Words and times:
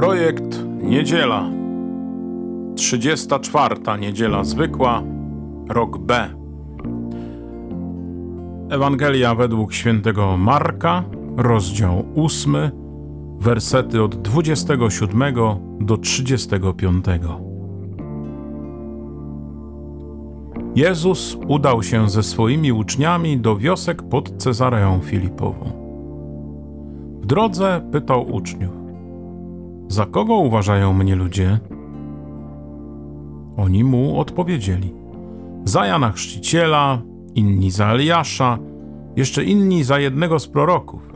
Projekt 0.00 0.64
Niedziela. 0.82 1.50
34. 2.76 3.76
Niedziela 4.00 4.44
Zwykła, 4.44 5.02
rok 5.68 5.98
B. 5.98 6.34
Ewangelia 8.70 9.34
według 9.34 9.72
świętego 9.72 10.36
Marka, 10.36 11.04
rozdział 11.36 12.04
8, 12.16 12.56
wersety 13.40 14.02
od 14.02 14.14
27 14.22 15.34
do 15.80 15.96
35. 15.96 17.04
Jezus 20.76 21.36
udał 21.48 21.82
się 21.82 22.10
ze 22.10 22.22
swoimi 22.22 22.72
uczniami 22.72 23.38
do 23.38 23.56
wiosek 23.56 24.02
pod 24.02 24.42
Cezareą 24.42 25.00
Filipową. 25.00 25.70
W 27.22 27.26
drodze 27.26 27.88
pytał 27.92 28.34
uczniów: 28.34 28.79
Za 29.90 30.06
kogo 30.06 30.34
uważają 30.34 30.92
mnie 30.92 31.16
ludzie? 31.16 31.58
Oni 33.56 33.84
mu 33.84 34.18
odpowiedzieli: 34.20 34.94
Za 35.64 35.86
Jana 35.86 36.12
Chrzciciela, 36.12 37.02
inni 37.34 37.70
za 37.70 37.86
Eliasza, 37.86 38.58
jeszcze 39.16 39.44
inni 39.44 39.84
za 39.84 39.98
jednego 39.98 40.38
z 40.38 40.48
proroków. 40.48 41.12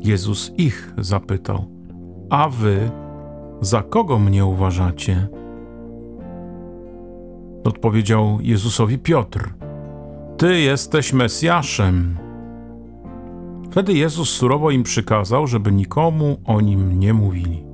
Jezus 0.00 0.52
ich 0.56 0.94
zapytał: 0.98 1.64
A 2.30 2.48
wy 2.48 2.90
za 3.60 3.82
kogo 3.82 4.18
mnie 4.18 4.46
uważacie? 4.46 5.28
Odpowiedział 7.64 8.38
Jezusowi 8.40 8.98
Piotr: 8.98 9.54
Ty 10.36 10.60
jesteś 10.60 11.12
Mesjaszem. 11.12 12.23
Wtedy 13.74 13.92
Jezus 13.92 14.30
surowo 14.30 14.70
im 14.70 14.82
przykazał, 14.82 15.46
żeby 15.46 15.72
nikomu 15.72 16.36
o 16.44 16.60
nim 16.60 16.98
nie 16.98 17.14
mówili. 17.14 17.64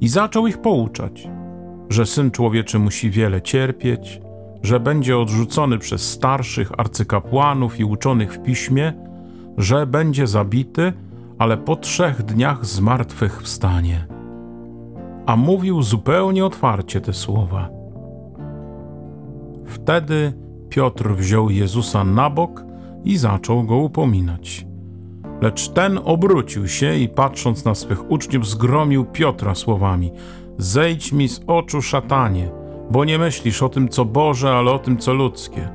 I 0.00 0.08
zaczął 0.08 0.46
ich 0.46 0.58
pouczać, 0.58 1.28
że 1.88 2.06
syn 2.06 2.30
człowieczy 2.30 2.78
musi 2.78 3.10
wiele 3.10 3.42
cierpieć, 3.42 4.20
że 4.62 4.80
będzie 4.80 5.18
odrzucony 5.18 5.78
przez 5.78 6.10
starszych 6.10 6.80
arcykapłanów 6.80 7.80
i 7.80 7.84
uczonych 7.84 8.32
w 8.32 8.42
piśmie, 8.42 8.92
że 9.58 9.86
będzie 9.86 10.26
zabity, 10.26 10.92
ale 11.38 11.56
po 11.56 11.76
trzech 11.76 12.22
dniach 12.22 12.66
z 12.66 12.80
martwych 12.80 13.42
wstanie. 13.42 14.06
A 15.26 15.36
mówił 15.36 15.82
zupełnie 15.82 16.44
otwarcie 16.44 17.00
te 17.00 17.12
słowa. 17.12 17.68
Wtedy 19.66 20.32
Piotr 20.68 21.14
wziął 21.14 21.50
Jezusa 21.50 22.04
na 22.04 22.30
bok 22.30 22.64
i 23.04 23.16
zaczął 23.16 23.64
go 23.64 23.76
upominać. 23.76 24.67
Lecz 25.40 25.68
ten 25.68 26.00
obrócił 26.04 26.68
się 26.68 26.96
i 26.96 27.08
patrząc 27.08 27.64
na 27.64 27.74
swych 27.74 28.10
uczniów, 28.10 28.48
zgromił 28.48 29.04
Piotra 29.04 29.54
słowami: 29.54 30.12
Zejdź 30.58 31.12
mi 31.12 31.28
z 31.28 31.40
oczu, 31.46 31.82
szatanie, 31.82 32.50
bo 32.90 33.04
nie 33.04 33.18
myślisz 33.18 33.62
o 33.62 33.68
tym, 33.68 33.88
co 33.88 34.04
Boże, 34.04 34.50
ale 34.50 34.70
o 34.70 34.78
tym, 34.78 34.98
co 34.98 35.14
ludzkie. 35.14 35.68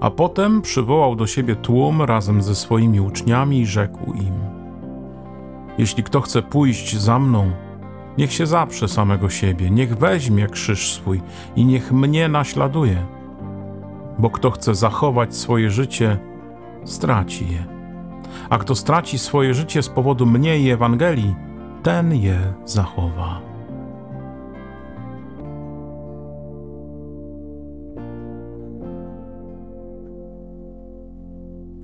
A 0.00 0.10
potem 0.10 0.62
przywołał 0.62 1.16
do 1.16 1.26
siebie 1.26 1.56
tłum 1.56 2.02
razem 2.02 2.42
ze 2.42 2.54
swoimi 2.54 3.00
uczniami 3.00 3.60
i 3.60 3.66
rzekł 3.66 4.12
im: 4.12 4.34
Jeśli 5.78 6.02
kto 6.02 6.20
chce 6.20 6.42
pójść 6.42 6.96
za 6.96 7.18
mną, 7.18 7.50
niech 8.18 8.32
się 8.32 8.46
zaprze 8.46 8.88
samego 8.88 9.30
siebie, 9.30 9.70
niech 9.70 9.98
weźmie 9.98 10.46
krzyż 10.46 10.92
swój 10.92 11.20
i 11.56 11.64
niech 11.64 11.92
mnie 11.92 12.28
naśladuje. 12.28 13.06
Bo 14.18 14.30
kto 14.30 14.50
chce 14.50 14.74
zachować 14.74 15.34
swoje 15.36 15.70
życie, 15.70 16.18
straci 16.84 17.46
je. 17.52 17.71
A 18.50 18.58
kto 18.58 18.74
straci 18.74 19.18
swoje 19.18 19.54
życie 19.54 19.82
z 19.82 19.88
powodu 19.88 20.26
mnie 20.26 20.58
i 20.58 20.70
Ewangelii, 20.70 21.34
ten 21.82 22.14
je 22.14 22.38
zachowa. 22.64 23.52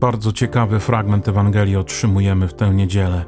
Bardzo 0.01 0.33
ciekawy 0.33 0.81
fragment 0.81 1.29
Ewangelii 1.29 1.77
otrzymujemy 1.77 2.49
w 2.49 2.55
tę 2.55 2.75
niedzielę. 2.75 3.25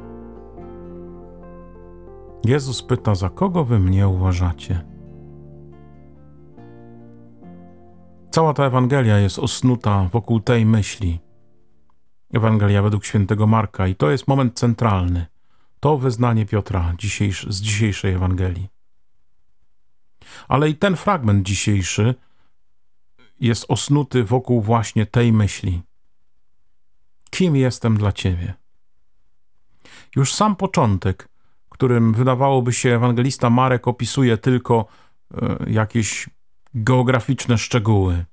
Jezus 2.45 2.83
pyta: 2.83 3.15
Za 3.15 3.29
kogo 3.29 3.65
wy 3.65 3.79
mnie 3.79 4.07
uważacie? 4.07 4.81
Cała 8.31 8.53
ta 8.53 8.65
Ewangelia 8.65 9.17
jest 9.17 9.39
osnuta 9.39 10.09
wokół 10.11 10.39
tej 10.39 10.65
myśli. 10.65 11.19
Ewangelia 12.33 12.81
według 12.81 13.05
świętego 13.05 13.47
Marka, 13.47 13.87
i 13.87 13.95
to 13.95 14.11
jest 14.11 14.27
moment 14.27 14.59
centralny. 14.59 15.25
To 15.79 15.97
wyznanie 15.97 16.45
Piotra 16.45 16.93
dzisiejsz, 16.97 17.47
z 17.49 17.61
dzisiejszej 17.61 18.13
Ewangelii. 18.13 18.67
Ale 20.47 20.69
i 20.69 20.75
ten 20.75 20.95
fragment 20.95 21.47
dzisiejszy 21.47 22.15
jest 23.39 23.65
osnuty 23.67 24.23
wokół 24.23 24.61
właśnie 24.61 25.05
tej 25.05 25.33
myśli. 25.33 25.81
Kim 27.29 27.55
jestem 27.55 27.97
dla 27.97 28.11
Ciebie? 28.11 28.53
Już 30.15 30.33
sam 30.33 30.55
początek, 30.55 31.27
którym 31.69 32.13
wydawałoby 32.13 32.73
się 32.73 32.95
ewangelista 32.95 33.49
Marek 33.49 33.87
opisuje 33.87 34.37
tylko 34.37 34.85
e, 35.33 35.57
jakieś 35.67 36.29
geograficzne 36.73 37.57
szczegóły. 37.57 38.25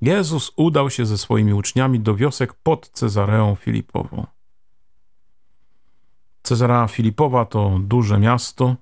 Jezus 0.00 0.52
udał 0.56 0.90
się 0.90 1.06
ze 1.06 1.18
swoimi 1.18 1.52
uczniami 1.54 2.00
do 2.00 2.14
wiosek 2.14 2.54
pod 2.54 2.88
Cezareą 2.88 3.54
Filipową. 3.54 4.26
Cezarea 6.42 6.86
Filipowa 6.88 7.44
to 7.44 7.78
duże 7.82 8.18
miasto, 8.18 8.76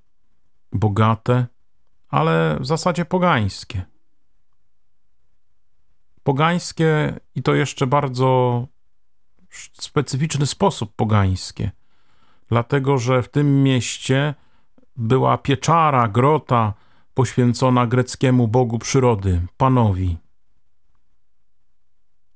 bogate, 0.72 1.46
ale 2.08 2.56
w 2.60 2.66
zasadzie 2.66 3.04
pogańskie. 3.04 3.82
Pogańskie 6.22 7.20
i 7.34 7.42
to 7.42 7.54
jeszcze 7.54 7.86
bardzo 7.86 8.66
specyficzny 9.72 10.46
sposób 10.46 10.92
pogańskie, 10.96 11.70
dlatego 12.48 12.98
że 12.98 13.22
w 13.22 13.28
tym 13.28 13.62
mieście 13.62 14.34
była 14.96 15.38
pieczara, 15.38 16.08
grota 16.08 16.72
poświęcona 17.14 17.86
greckiemu 17.86 18.48
bogu 18.48 18.78
przyrody, 18.78 19.46
Panowi. 19.56 20.23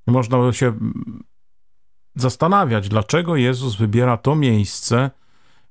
Można 0.08 0.52
się 0.52 0.72
zastanawiać, 2.14 2.88
dlaczego 2.88 3.36
Jezus 3.36 3.76
wybiera 3.76 4.16
to 4.16 4.34
miejsce, 4.34 5.10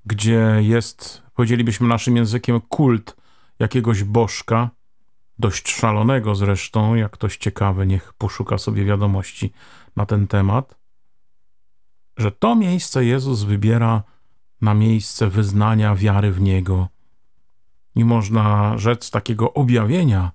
gdzie 0.06 0.58
jest, 0.60 1.24
powiedzielibyśmy 1.34 1.88
naszym 1.88 2.18
językiem, 2.18 2.62
kult 2.62 3.16
jakiegoś 3.60 4.04
bożka, 4.04 4.70
dość 5.40 5.76
szalonego 5.76 6.36
zresztą, 6.36 6.96
jak 6.96 7.12
ktoś 7.12 7.38
ciekawy, 7.38 7.88
niech 7.88 8.14
poszuka 8.14 8.58
sobie 8.58 8.86
wiadomości 8.86 9.52
na 9.96 10.06
ten 10.06 10.28
temat, 10.28 10.78
że 12.18 12.32
to 12.32 12.56
miejsce 12.56 13.06
Jezus 13.06 13.44
wybiera 13.44 14.04
na 14.62 14.74
miejsce 14.74 15.28
wyznania 15.28 15.96
wiary 15.96 16.32
w 16.32 16.42
Niego. 16.42 16.88
I 17.96 18.06
można 18.06 18.78
rzec 18.78 19.12
takiego 19.12 19.54
objawienia 19.54 20.32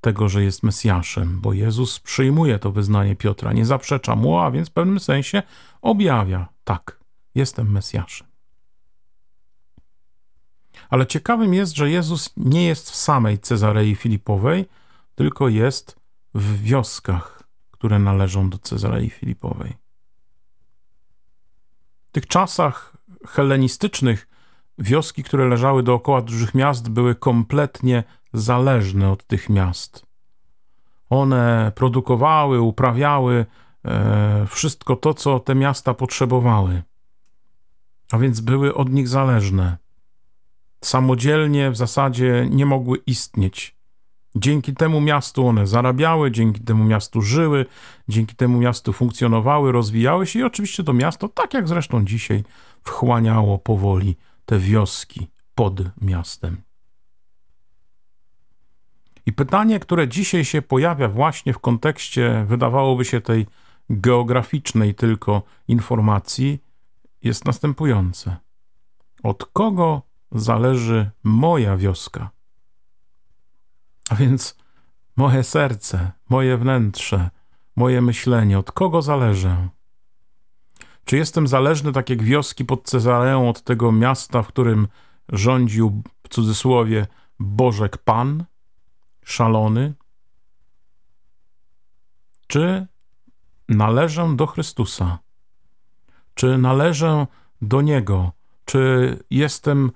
tego, 0.00 0.28
że 0.28 0.44
jest 0.44 0.62
Mesjaszem, 0.62 1.40
bo 1.40 1.52
Jezus 1.52 2.00
przyjmuje 2.00 2.58
to 2.58 2.72
wyznanie 2.72 3.16
Piotra, 3.16 3.52
nie 3.52 3.66
zaprzecza 3.66 4.16
mu, 4.16 4.38
a 4.38 4.50
więc 4.50 4.68
w 4.68 4.72
pewnym 4.72 5.00
sensie 5.00 5.42
objawia: 5.82 6.48
tak, 6.64 7.00
jestem 7.34 7.72
Mesjaszem. 7.72 8.26
Ale 10.90 11.06
ciekawym 11.06 11.54
jest, 11.54 11.76
że 11.76 11.90
Jezus 11.90 12.32
nie 12.36 12.66
jest 12.66 12.90
w 12.90 12.94
samej 12.94 13.38
Cezarei 13.38 13.94
Filipowej, 13.94 14.64
tylko 15.14 15.48
jest 15.48 16.00
w 16.34 16.62
wioskach, 16.62 17.42
które 17.70 17.98
należą 17.98 18.50
do 18.50 18.58
Cezarei 18.58 19.10
Filipowej. 19.10 19.76
W 22.08 22.12
tych 22.12 22.26
czasach 22.26 22.96
helenistycznych 23.28 24.28
wioski, 24.78 25.22
które 25.22 25.48
leżały 25.48 25.82
dookoła 25.82 26.22
dużych 26.22 26.54
miast, 26.54 26.88
były 26.88 27.14
kompletnie 27.14 28.04
zależne 28.32 29.10
od 29.10 29.26
tych 29.26 29.48
miast. 29.48 30.06
One 31.10 31.72
produkowały, 31.74 32.60
uprawiały 32.60 33.46
e, 33.84 34.46
wszystko 34.46 34.96
to, 34.96 35.14
co 35.14 35.40
te 35.40 35.54
miasta 35.54 35.94
potrzebowały, 35.94 36.82
a 38.12 38.18
więc 38.18 38.40
były 38.40 38.74
od 38.74 38.90
nich 38.90 39.08
zależne. 39.08 39.78
Samodzielnie 40.84 41.70
w 41.70 41.76
zasadzie 41.76 42.48
nie 42.50 42.66
mogły 42.66 42.98
istnieć. 43.06 43.80
Dzięki 44.34 44.74
temu 44.74 45.00
miastu 45.00 45.46
one 45.46 45.66
zarabiały, 45.66 46.30
dzięki 46.30 46.60
temu 46.60 46.84
miastu 46.84 47.22
żyły, 47.22 47.66
dzięki 48.08 48.36
temu 48.36 48.58
miastu 48.58 48.92
funkcjonowały, 48.92 49.72
rozwijały 49.72 50.26
się 50.26 50.38
i 50.38 50.42
oczywiście 50.42 50.84
to 50.84 50.92
miasto, 50.92 51.28
tak 51.28 51.54
jak 51.54 51.68
zresztą 51.68 52.04
dzisiaj, 52.04 52.44
wchłaniało 52.82 53.58
powoli 53.58 54.16
te 54.46 54.58
wioski 54.58 55.28
pod 55.54 55.80
miastem. 56.02 56.69
I 59.26 59.32
pytanie, 59.32 59.80
które 59.80 60.08
dzisiaj 60.08 60.44
się 60.44 60.62
pojawia 60.62 61.08
właśnie 61.08 61.52
w 61.52 61.58
kontekście, 61.58 62.44
wydawałoby 62.48 63.04
się 63.04 63.20
tej 63.20 63.46
geograficznej 63.90 64.94
tylko 64.94 65.42
informacji, 65.68 66.62
jest 67.22 67.44
następujące. 67.44 68.36
Od 69.22 69.44
kogo 69.44 70.02
zależy 70.32 71.10
moja 71.24 71.76
wioska? 71.76 72.30
A 74.10 74.14
więc 74.14 74.56
moje 75.16 75.42
serce, 75.42 76.12
moje 76.28 76.56
wnętrze, 76.56 77.30
moje 77.76 78.02
myślenie, 78.02 78.58
od 78.58 78.72
kogo 78.72 79.02
zależę? 79.02 79.68
Czy 81.04 81.16
jestem 81.16 81.46
zależny, 81.46 81.92
tak 81.92 82.10
jak 82.10 82.22
wioski 82.22 82.64
pod 82.64 82.82
Cezareą, 82.82 83.48
od 83.48 83.62
tego 83.62 83.92
miasta, 83.92 84.42
w 84.42 84.48
którym 84.48 84.88
rządził, 85.28 86.02
w 86.22 86.28
cudzysłowie, 86.28 87.06
Bożek 87.38 87.98
Pan, 87.98 88.44
szalony? 89.30 89.94
Czy 92.46 92.86
należę 93.68 94.36
do 94.36 94.46
Chrystusa? 94.46 95.18
Czy 96.34 96.58
należę 96.58 97.26
do 97.62 97.80
Niego? 97.80 98.32
Czy 98.64 99.16
jestem 99.30 99.90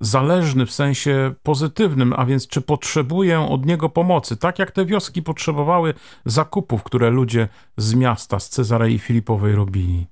zależny 0.00 0.66
w 0.66 0.72
sensie 0.72 1.34
pozytywnym, 1.42 2.12
a 2.16 2.26
więc 2.26 2.48
czy 2.48 2.60
potrzebuję 2.60 3.40
od 3.40 3.66
Niego 3.66 3.88
pomocy? 3.88 4.36
Tak 4.36 4.58
jak 4.58 4.70
te 4.70 4.84
wioski 4.84 5.22
potrzebowały 5.22 5.94
zakupów, 6.24 6.82
które 6.82 7.10
ludzie 7.10 7.48
z 7.76 7.94
miasta, 7.94 8.38
z 8.40 8.48
Cezarei 8.48 8.98
Filipowej 8.98 9.54
robili. 9.54 10.06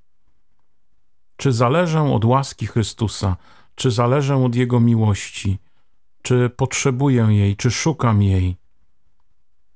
Czy 1.37 1.53
zależę 1.53 2.13
od 2.13 2.25
łaski 2.25 2.67
Chrystusa? 2.67 3.37
Czy 3.75 3.91
zależę 3.91 4.45
od 4.45 4.55
Jego 4.55 4.81
miłości? 4.81 5.59
Czy 6.25 6.51
potrzebuję 6.51 7.27
jej? 7.31 7.57
Czy 7.57 7.71
szukam 7.71 8.23
jej? 8.23 8.57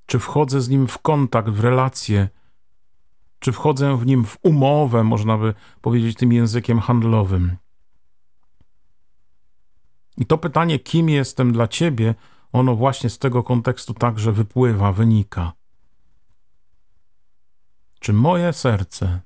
Czy 0.07 0.19
wchodzę 0.19 0.61
z 0.61 0.69
Nim 0.69 0.87
w 0.87 0.99
kontakt, 0.99 1.49
w 1.49 1.61
relacje? 1.61 2.29
Czy 3.39 3.53
wchodzę 3.53 3.97
w 3.97 4.07
Nim 4.07 4.25
w 4.25 4.39
umowę, 4.43 5.05
można 5.05 5.39
by 5.39 5.55
powiedzieć 5.81 6.17
tym 6.17 6.33
językiem 6.33 6.81
handlowym? 6.81 7.57
I 10.17 10.27
to 10.27 10.39
pytanie, 10.39 10.79
kim 10.79 11.09
jestem 11.09 11.53
dla 11.53 11.69
Ciebie, 11.69 12.15
ono 12.53 12.75
właśnie 12.75 13.11
z 13.11 13.19
tego 13.19 13.43
kontekstu 13.43 13.95
także 13.95 14.33
wypływa, 14.33 14.93
wynika. 14.93 15.53
Czy 18.01 18.13
moje 18.13 18.53
serce 18.53 19.21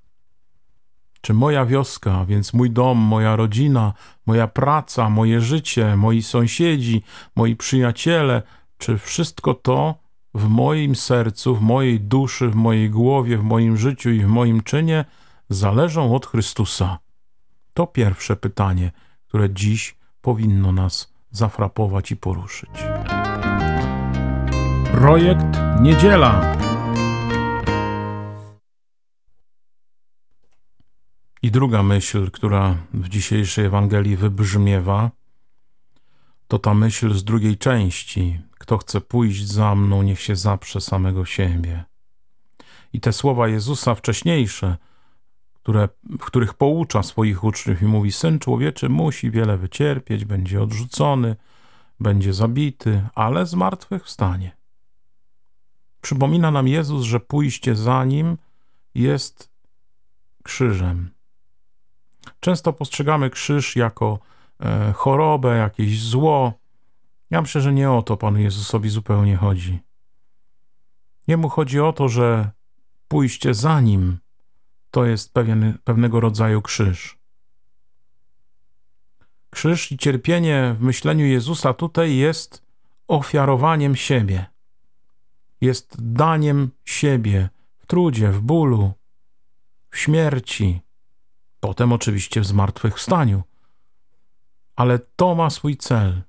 czy 1.22 1.34
moja 1.34 1.66
wioska, 1.66 2.24
więc 2.24 2.52
mój 2.52 2.70
dom, 2.70 2.98
moja 2.98 3.36
rodzina, 3.36 3.92
moja 4.26 4.48
praca, 4.48 5.10
moje 5.10 5.40
życie, 5.40 5.96
moi 5.96 6.22
sąsiedzi, 6.22 7.02
moi 7.36 7.56
przyjaciele, 7.56 8.42
czy 8.78 8.98
wszystko 8.98 9.54
to 9.54 9.94
w 10.34 10.48
moim 10.48 10.96
sercu, 10.96 11.56
w 11.56 11.60
mojej 11.60 12.00
duszy, 12.00 12.48
w 12.48 12.54
mojej 12.54 12.90
głowie, 12.90 13.38
w 13.38 13.42
moim 13.42 13.76
życiu 13.76 14.10
i 14.10 14.20
w 14.20 14.28
moim 14.28 14.62
czynie 14.62 15.04
zależą 15.48 16.14
od 16.14 16.26
Chrystusa? 16.26 16.98
To 17.74 17.86
pierwsze 17.86 18.36
pytanie, 18.36 18.92
które 19.28 19.50
dziś 19.50 19.96
powinno 20.20 20.72
nas 20.72 21.12
zafrapować 21.30 22.10
i 22.10 22.16
poruszyć. 22.16 22.70
Projekt 24.92 25.46
Niedziela. 25.80 26.56
I 31.42 31.50
druga 31.50 31.82
myśl, 31.82 32.30
która 32.30 32.76
w 32.94 33.08
dzisiejszej 33.08 33.64
Ewangelii 33.64 34.16
wybrzmiewa, 34.16 35.10
to 36.48 36.58
ta 36.58 36.74
myśl 36.74 37.14
z 37.14 37.24
drugiej 37.24 37.58
części. 37.58 38.40
Kto 38.58 38.78
chce 38.78 39.00
pójść 39.00 39.46
za 39.46 39.74
mną, 39.74 40.02
niech 40.02 40.20
się 40.20 40.36
zaprze 40.36 40.80
samego 40.80 41.24
siebie. 41.24 41.84
I 42.92 43.00
te 43.00 43.12
słowa 43.12 43.48
Jezusa 43.48 43.94
wcześniejsze, 43.94 44.76
które, 45.54 45.88
w 46.04 46.24
których 46.24 46.54
poucza 46.54 47.02
swoich 47.02 47.44
uczniów 47.44 47.82
i 47.82 47.84
mówi: 47.84 48.12
Syn 48.12 48.38
człowieczy 48.38 48.88
musi 48.88 49.30
wiele 49.30 49.58
wycierpieć, 49.58 50.24
będzie 50.24 50.62
odrzucony, 50.62 51.36
będzie 52.00 52.32
zabity, 52.32 53.08
ale 53.14 53.46
z 53.46 53.54
martwych 53.54 54.04
wstanie. 54.04 54.56
Przypomina 56.00 56.50
nam 56.50 56.68
Jezus, 56.68 57.04
że 57.04 57.20
pójście 57.20 57.74
za 57.74 58.04
nim 58.04 58.38
jest 58.94 59.50
krzyżem. 60.42 61.11
Często 62.44 62.72
postrzegamy 62.72 63.30
krzyż 63.30 63.76
jako 63.76 64.18
e, 64.60 64.92
chorobę, 64.92 65.56
jakieś 65.56 66.02
zło. 66.02 66.52
Ja 67.30 67.40
myślę, 67.40 67.60
że 67.60 67.72
nie 67.72 67.90
o 67.90 68.02
to 68.02 68.16
Panu 68.16 68.38
Jezusowi 68.38 68.88
zupełnie 68.88 69.36
chodzi. 69.36 69.78
Jemu 71.26 71.48
chodzi 71.48 71.80
o 71.80 71.92
to, 71.92 72.08
że 72.08 72.50
pójście 73.08 73.54
za 73.54 73.80
Nim 73.80 74.18
to 74.90 75.04
jest 75.04 75.34
pewien, 75.34 75.78
pewnego 75.84 76.20
rodzaju 76.20 76.62
krzyż. 76.62 77.18
Krzyż 79.50 79.92
i 79.92 79.98
cierpienie 79.98 80.76
w 80.78 80.82
myśleniu 80.82 81.26
Jezusa 81.26 81.74
tutaj 81.74 82.16
jest 82.16 82.62
ofiarowaniem 83.08 83.96
siebie. 83.96 84.46
Jest 85.60 86.12
daniem 86.12 86.70
siebie 86.84 87.48
w 87.78 87.86
trudzie, 87.86 88.28
w 88.28 88.40
bólu, 88.40 88.92
w 89.90 89.98
śmierci, 89.98 90.80
Potem 91.62 91.92
oczywiście 91.92 92.40
w 92.40 92.46
zmartwychwstaniu. 92.46 93.42
Ale 94.76 94.98
to 94.98 95.34
ma 95.34 95.50
swój 95.50 95.76
cel. 95.76 96.22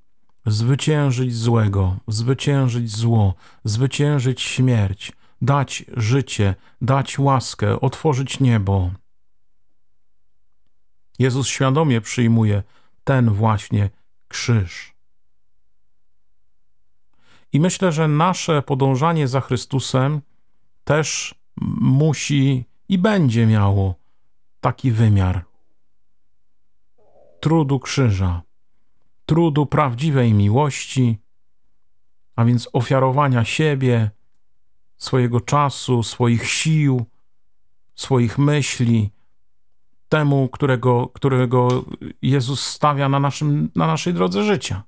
Zwyciężyć 0.46 1.36
złego, 1.36 1.98
zwyciężyć 2.08 2.92
zło, 2.92 3.34
zwyciężyć 3.64 4.42
śmierć, 4.42 5.12
dać 5.42 5.86
życie, 5.98 6.56
dać 6.82 7.20
łaskę, 7.20 7.82
otworzyć 7.82 8.40
niebo. 8.40 8.92
Jezus 11.20 11.48
świadomie 11.48 12.02
przyjmuje 12.02 12.64
ten 13.04 13.30
właśnie 13.30 13.90
krzyż. 14.28 14.94
I 17.54 17.60
myślę, 17.60 17.92
że 17.92 18.08
nasze 18.08 18.62
podążanie 18.62 19.28
za 19.28 19.42
Chrystusem 19.42 20.22
też 20.84 21.36
musi 21.82 22.66
i 22.90 22.98
będzie 22.98 23.48
miało 23.48 24.03
taki 24.64 24.92
wymiar 24.92 25.46
trudu 27.40 27.80
krzyża, 27.80 28.42
trudu 29.26 29.66
prawdziwej 29.66 30.34
miłości, 30.34 31.18
a 32.36 32.46
więc 32.46 32.70
ofiarowania 32.74 33.46
siebie, 33.46 34.12
swojego 34.98 35.42
czasu, 35.42 36.04
swoich 36.04 36.50
sił, 36.50 37.06
swoich 37.96 38.38
myśli, 38.38 39.12
temu, 40.10 40.50
którego, 40.50 41.08
którego 41.08 41.86
Jezus 42.22 42.68
stawia 42.68 43.10
na, 43.10 43.20
naszym, 43.20 43.72
na 43.76 43.88
naszej 43.88 44.14
drodze 44.14 44.44
życia. 44.44 44.84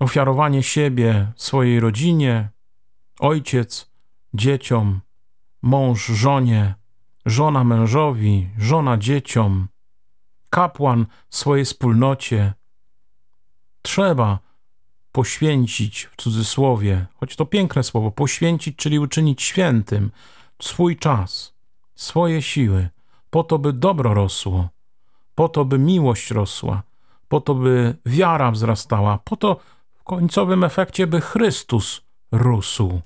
Ofiarowanie 0.00 0.62
siebie, 0.62 1.32
swojej 1.36 1.80
rodzinie, 1.80 2.48
ojciec, 3.18 3.90
dzieciom, 4.34 5.00
mąż, 5.62 6.06
żonie, 6.06 6.79
żona 7.26 7.64
mężowi, 7.64 8.48
żona 8.58 8.96
dzieciom, 8.98 9.68
kapłan 10.50 11.06
swojej 11.30 11.64
wspólnocie. 11.64 12.52
Trzeba 13.82 14.38
poświęcić 15.12 16.08
w 16.12 16.22
cudzysłowie, 16.22 17.06
choć 17.14 17.36
to 17.36 17.46
piękne 17.46 17.82
słowo, 17.82 18.10
poświęcić, 18.10 18.76
czyli 18.76 18.98
uczynić 18.98 19.42
świętym 19.42 20.10
swój 20.62 20.96
czas, 20.96 21.54
swoje 21.94 22.42
siły, 22.42 22.88
po 23.30 23.44
to, 23.44 23.58
by 23.58 23.72
dobro 23.72 24.14
rosło, 24.14 24.68
po 25.34 25.48
to, 25.48 25.64
by 25.64 25.78
miłość 25.78 26.30
rosła, 26.30 26.82
po 27.28 27.40
to, 27.40 27.54
by 27.54 27.96
wiara 28.06 28.50
wzrastała, 28.50 29.18
po 29.18 29.36
to 29.36 29.60
w 29.94 30.04
końcowym 30.04 30.64
efekcie, 30.64 31.06
by 31.06 31.20
Chrystus 31.20 32.02
rósł. 32.32 33.00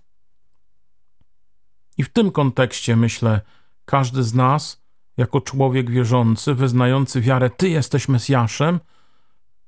I 1.96 2.02
w 2.02 2.12
tym 2.12 2.30
kontekście 2.30 2.96
myślę, 2.96 3.40
każdy 3.84 4.22
z 4.22 4.34
nas, 4.34 4.84
jako 5.16 5.40
człowiek 5.40 5.90
wierzący, 5.90 6.54
wyznający 6.54 7.20
wiarę, 7.20 7.50
Ty 7.50 7.68
jesteś 7.68 8.08
Mesjaszem, 8.08 8.80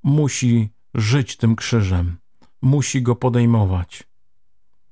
musi 0.02 0.70
żyć 0.94 1.36
tym 1.36 1.56
krzyżem, 1.56 2.16
musi 2.62 3.02
go 3.02 3.16
podejmować. 3.16 4.04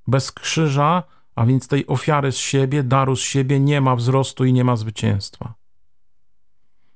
Bez 0.07 0.33
krzyża, 0.33 1.03
a 1.35 1.47
więc 1.47 1.69
tej 1.69 1.87
ofiary 1.87 2.33
z 2.33 2.37
siebie, 2.37 2.83
daru 2.83 3.17
z 3.17 3.21
siebie, 3.21 3.61
nie 3.61 3.81
ma 3.81 3.97
wzrostu 3.97 4.45
i 4.45 4.53
nie 4.53 4.65
ma 4.65 4.77
zwycięstwa. 4.77 5.55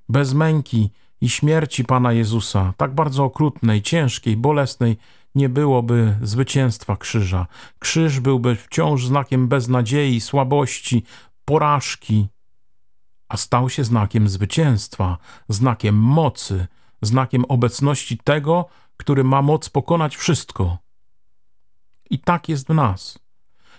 Bez 0.09 0.35
męki 0.35 0.91
i 1.21 1.29
śmierci 1.29 1.85
Pana 1.85 2.13
Jezusa, 2.13 2.75
tak 2.77 2.95
bardzo 2.95 3.25
okrutnej, 3.25 3.83
ciężkiej, 3.83 4.37
bolesnej, 4.37 4.97
nie 5.35 5.49
byłoby 5.49 6.19
zwycięstwa 6.23 6.97
krzyża. 6.97 7.47
Krzyż 7.79 8.21
byłby 8.21 8.57
wciąż 8.57 9.07
znakiem 9.07 9.49
beznadziei, 9.49 10.21
słabości, 10.21 11.05
porażki, 11.49 12.29
a 13.29 13.37
stał 13.37 13.71
się 13.71 13.85
znakiem 13.85 14.29
zwycięstwa, 14.29 15.19
znakiem 15.49 15.97
mocy, 15.97 16.67
znakiem 17.03 17.45
obecności 17.45 18.19
tego, 18.19 18.67
który 18.97 19.25
ma 19.25 19.43
moc 19.43 19.69
pokonać 19.69 20.17
wszystko. 20.17 20.79
I 22.11 22.19
tak 22.19 22.49
jest 22.49 22.67
w 22.67 22.75
nas. 22.75 23.19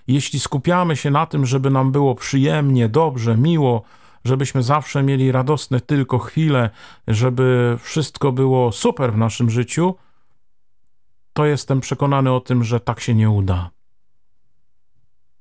Jeśli 0.07 0.39
skupiamy 0.39 0.95
się 0.95 1.11
na 1.11 1.25
tym, 1.25 1.45
żeby 1.45 1.69
nam 1.69 1.91
było 1.91 2.15
przyjemnie, 2.15 2.89
dobrze, 2.89 3.37
miło, 3.37 3.83
żebyśmy 4.25 4.63
zawsze 4.63 5.03
mieli 5.03 5.31
radosne 5.31 5.81
tylko 5.81 6.19
chwile, 6.19 6.69
żeby 7.07 7.77
wszystko 7.81 8.31
było 8.31 8.71
super 8.71 9.13
w 9.13 9.17
naszym 9.17 9.49
życiu, 9.49 9.95
to 11.33 11.45
jestem 11.45 11.81
przekonany 11.81 12.31
o 12.31 12.39
tym, 12.39 12.63
że 12.63 12.79
tak 12.79 12.99
się 12.99 13.15
nie 13.15 13.29
uda. 13.29 13.69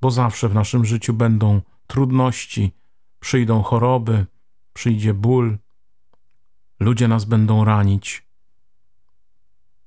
Bo 0.01 0.11
zawsze 0.11 0.49
w 0.49 0.55
naszym 0.55 0.85
życiu 0.85 1.15
będą 1.15 1.61
trudności, 1.87 2.73
przyjdą 3.21 3.63
choroby, 3.63 4.27
przyjdzie 4.73 5.15
ból, 5.15 5.59
ludzie 6.81 7.09
nas 7.09 7.25
będą 7.25 7.65
ranić. 7.65 8.29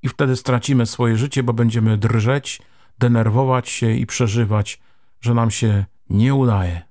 I 0.01 0.09
wtedy 0.09 0.35
stracimy 0.35 0.85
swoje 0.85 1.17
życie, 1.17 1.43
bo 1.43 1.53
będziemy 1.53 1.97
drżeć, 1.97 2.61
denerwować 2.99 3.69
się 3.69 3.91
i 3.91 4.05
przeżywać, 4.05 4.81
że 5.21 5.33
nam 5.33 5.51
się 5.51 5.85
nie 6.09 6.35
udaje. 6.35 6.81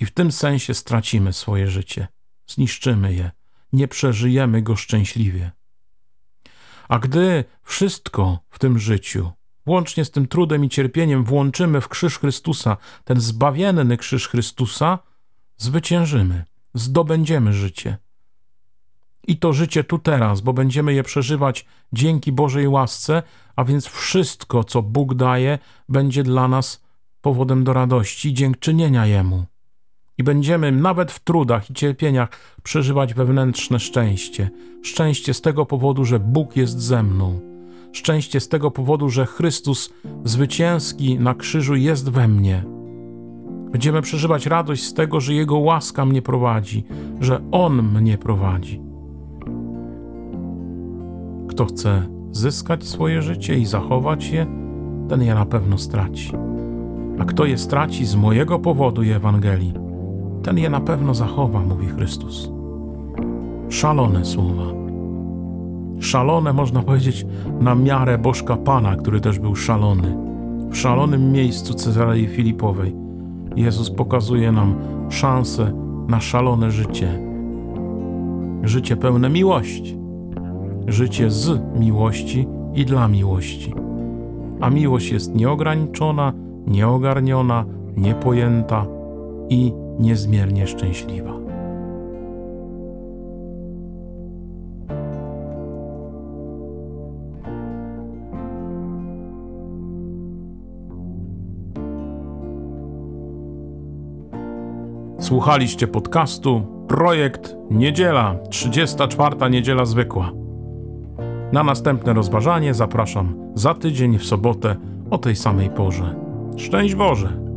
I 0.00 0.06
w 0.06 0.10
tym 0.10 0.32
sensie 0.32 0.74
stracimy 0.74 1.32
swoje 1.32 1.68
życie, 1.68 2.08
zniszczymy 2.46 3.14
je, 3.14 3.30
nie 3.72 3.88
przeżyjemy 3.88 4.62
go 4.62 4.76
szczęśliwie. 4.76 5.50
A 6.88 6.98
gdy 6.98 7.44
wszystko 7.62 8.38
w 8.50 8.58
tym 8.58 8.78
życiu, 8.78 9.30
łącznie 9.66 10.04
z 10.04 10.10
tym 10.10 10.28
trudem 10.28 10.64
i 10.64 10.68
cierpieniem, 10.68 11.24
włączymy 11.24 11.80
w 11.80 11.88
krzyż 11.88 12.18
Chrystusa, 12.18 12.76
ten 13.04 13.20
zbawienny 13.20 13.96
krzyż 13.96 14.28
Chrystusa, 14.28 14.98
zwyciężymy, 15.56 16.44
zdobędziemy 16.74 17.52
życie. 17.52 17.96
I 19.26 19.36
to 19.36 19.52
życie 19.52 19.84
tu 19.84 19.98
teraz, 19.98 20.40
bo 20.40 20.52
będziemy 20.52 20.94
je 20.94 21.02
przeżywać 21.02 21.66
dzięki 21.92 22.32
Bożej 22.32 22.68
łasce, 22.68 23.22
a 23.56 23.64
więc 23.64 23.86
wszystko, 23.86 24.64
co 24.64 24.82
Bóg 24.82 25.14
daje, 25.14 25.58
będzie 25.88 26.22
dla 26.22 26.48
nas 26.48 26.82
powodem 27.20 27.64
do 27.64 27.72
radości 27.72 28.34
dziękczynienia 28.34 29.06
Jemu. 29.06 29.44
I 30.18 30.22
będziemy 30.22 30.72
nawet 30.72 31.12
w 31.12 31.20
trudach 31.20 31.70
i 31.70 31.74
cierpieniach 31.74 32.28
przeżywać 32.62 33.14
wewnętrzne 33.14 33.80
szczęście. 33.80 34.50
Szczęście 34.82 35.34
z 35.34 35.40
tego 35.40 35.66
powodu, 35.66 36.04
że 36.04 36.18
Bóg 36.18 36.56
jest 36.56 36.80
ze 36.80 37.02
mną. 37.02 37.51
Szczęście 37.92 38.40
z 38.40 38.48
tego 38.48 38.70
powodu, 38.70 39.08
że 39.08 39.26
Chrystus 39.26 39.92
zwycięski 40.24 41.18
na 41.18 41.34
krzyżu 41.34 41.74
jest 41.74 42.10
we 42.10 42.28
mnie. 42.28 42.64
Będziemy 43.72 44.02
przeżywać 44.02 44.46
radość 44.46 44.84
z 44.84 44.94
tego, 44.94 45.20
że 45.20 45.34
Jego 45.34 45.58
łaska 45.58 46.04
mnie 46.04 46.22
prowadzi, 46.22 46.84
że 47.20 47.40
On 47.50 47.82
mnie 47.82 48.18
prowadzi. 48.18 48.80
Kto 51.48 51.64
chce 51.64 52.06
zyskać 52.32 52.84
swoje 52.84 53.22
życie 53.22 53.58
i 53.58 53.66
zachować 53.66 54.30
je, 54.30 54.46
ten 55.08 55.22
je 55.22 55.34
na 55.34 55.46
pewno 55.46 55.78
straci. 55.78 56.32
A 57.18 57.24
kto 57.24 57.44
je 57.44 57.58
straci 57.58 58.06
z 58.06 58.14
mojego 58.14 58.58
powodu 58.58 59.02
i 59.02 59.10
Ewangelii, 59.10 59.74
ten 60.42 60.58
je 60.58 60.70
na 60.70 60.80
pewno 60.80 61.14
zachowa, 61.14 61.60
mówi 61.60 61.86
Chrystus. 61.86 62.50
Szalone 63.68 64.24
słowa. 64.24 64.81
Szalone, 66.00 66.52
można 66.52 66.82
powiedzieć, 66.82 67.26
na 67.60 67.74
miarę 67.74 68.18
Bożka 68.18 68.56
Pana, 68.56 68.96
który 68.96 69.20
też 69.20 69.38
był 69.38 69.56
szalony. 69.56 70.16
W 70.70 70.76
szalonym 70.76 71.32
miejscu 71.32 71.74
Cezarei 71.74 72.26
Filipowej 72.26 73.02
Jezus 73.56 73.90
pokazuje 73.90 74.52
nam 74.52 74.74
szansę 75.08 75.72
na 76.08 76.20
szalone 76.20 76.70
życie. 76.70 77.18
Życie 78.62 78.96
pełne 78.96 79.30
miłości. 79.30 79.98
Życie 80.86 81.30
z 81.30 81.60
miłości 81.78 82.46
i 82.74 82.84
dla 82.84 83.08
miłości. 83.08 83.74
A 84.60 84.70
miłość 84.70 85.12
jest 85.12 85.34
nieograniczona, 85.34 86.32
nieogarniona, 86.66 87.64
niepojęta 87.96 88.86
i 89.48 89.72
niezmiernie 89.98 90.66
szczęśliwa. 90.66 91.32
Słuchaliście 105.32 105.86
podcastu 105.86 106.62
Projekt 106.88 107.56
Niedziela, 107.70 108.36
34. 108.50 109.36
Niedziela 109.50 109.84
Zwykła. 109.84 110.32
Na 111.52 111.62
następne 111.62 112.12
rozważanie 112.12 112.74
zapraszam 112.74 113.52
za 113.54 113.74
tydzień 113.74 114.18
w 114.18 114.24
sobotę 114.24 114.76
o 115.10 115.18
tej 115.18 115.36
samej 115.36 115.70
porze. 115.70 116.14
Szczęść 116.56 116.94
Boże! 116.94 117.51